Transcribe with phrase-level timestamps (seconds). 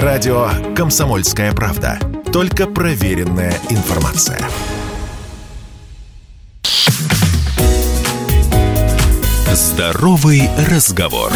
[0.00, 1.98] Радио «Комсомольская правда».
[2.32, 4.40] Только проверенная информация.
[9.52, 11.30] Здоровый разговор.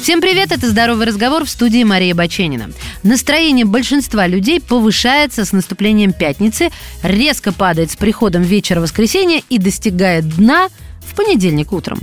[0.00, 2.70] Всем привет, это «Здоровый разговор» в студии Мария Баченина.
[3.02, 6.70] Настроение большинства людей повышается с наступлением пятницы,
[7.02, 10.68] резко падает с приходом вечера воскресенья и достигает дна–
[11.00, 12.00] в понедельник утром.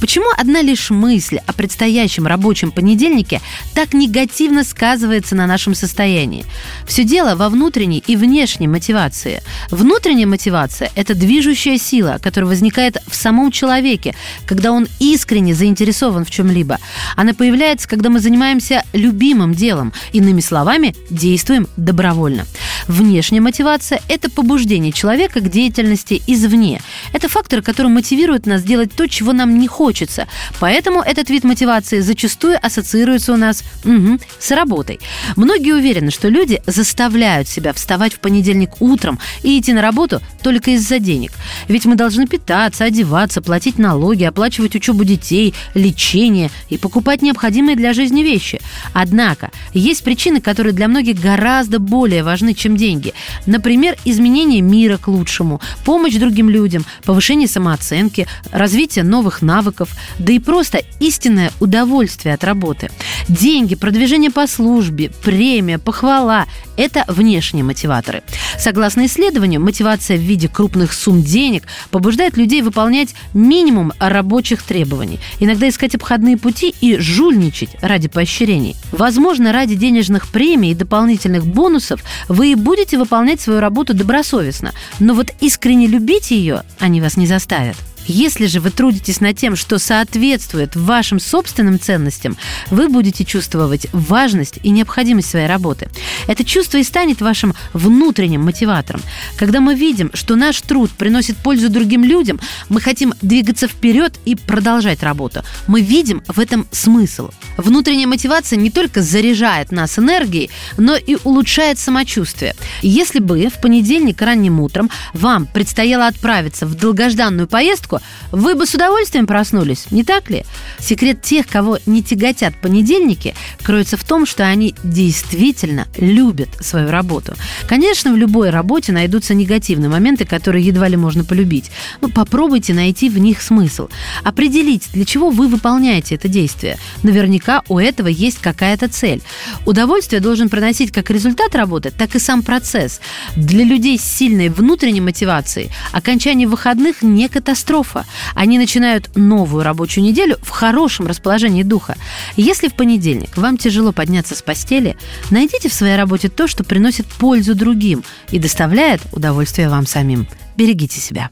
[0.00, 3.40] Почему одна лишь мысль о предстоящем рабочем понедельнике
[3.74, 6.44] так негативно сказывается на нашем состоянии?
[6.86, 9.42] Все дело во внутренней и внешней мотивации.
[9.70, 14.14] Внутренняя мотивация– это движущая сила, которая возникает в самом человеке,
[14.46, 16.78] когда он искренне заинтересован в чем-либо.
[17.16, 22.46] Она появляется, когда мы занимаемся любимым делом, иными словами, действуем добровольно.
[22.90, 26.82] Внешняя мотивация– это побуждение человека к деятельности извне.
[27.12, 30.26] Это фактор, который мотивирует нас делать то, чего нам не хочется.
[30.58, 34.98] Поэтому этот вид мотивации зачастую ассоциируется у нас угу, с работой.
[35.36, 40.72] Многие уверены, что люди заставляют себя вставать в понедельник утром и идти на работу только
[40.72, 41.30] из-за денег.
[41.68, 47.92] Ведь мы должны питаться, одеваться, платить налоги, оплачивать учебу детей, лечение и покупать необходимые для
[47.92, 48.60] жизни вещи.
[48.94, 53.12] Однако есть причины, которые для многих гораздо более важны, чем деньги.
[53.44, 60.38] Например, изменение мира к лучшему, помощь другим людям, повышение самооценки, развитие новых навыков, да и
[60.38, 62.90] просто истинное удовольствие от работы.
[63.28, 66.46] Деньги, продвижение по службе, премия, похвала–
[66.80, 68.22] это внешние мотиваторы.
[68.58, 75.68] Согласно исследованию, мотивация в виде крупных сумм денег побуждает людей выполнять минимум рабочих требований, иногда
[75.68, 78.76] искать обходные пути и жульничать ради поощрений.
[78.92, 85.14] Возможно, ради денежных премий и дополнительных бонусов вы и будете выполнять свою работу добросовестно, но
[85.14, 87.76] вот искренне любить ее они вас не заставят.
[88.06, 92.36] Если же вы трудитесь над тем, что соответствует вашим собственным ценностям,
[92.70, 95.88] вы будете чувствовать важность и необходимость своей работы.
[96.26, 99.00] Это чувство и станет вашим внутренним мотиватором.
[99.36, 104.34] Когда мы видим, что наш труд приносит пользу другим людям, мы хотим двигаться вперед и
[104.34, 105.42] продолжать работу.
[105.66, 107.30] Мы видим в этом смысл.
[107.56, 112.54] Внутренняя мотивация не только заряжает нас энергией, но и улучшает самочувствие.
[112.82, 117.89] Если бы в понедельник ранним утром вам предстояло отправиться в долгожданную поездку,
[118.32, 120.44] вы бы с удовольствием проснулись, не так ли?
[120.78, 127.34] Секрет тех, кого не тяготят понедельники, кроется в том, что они действительно любят свою работу.
[127.66, 131.70] Конечно, в любой работе найдутся негативные моменты, которые едва ли можно полюбить.
[132.00, 133.88] Но попробуйте найти в них смысл.
[134.22, 136.78] Определите, для чего вы выполняете это действие.
[137.02, 139.22] Наверняка у этого есть какая-то цель.
[139.66, 143.00] Удовольствие должен приносить как результат работы, так и сам процесс.
[143.36, 148.06] Для людей с сильной внутренней мотивацией окончание выходных не катастрофа катастрофа.
[148.34, 151.96] Они начинают новую рабочую неделю в хорошем расположении духа.
[152.36, 154.96] Если в понедельник вам тяжело подняться с постели,
[155.30, 160.26] найдите в своей работе то, что приносит пользу другим и доставляет удовольствие вам самим.
[160.56, 161.30] Берегите себя.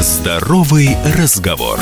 [0.00, 1.78] Здоровый разговор.